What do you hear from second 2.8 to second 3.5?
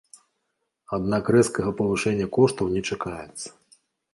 чакаецца.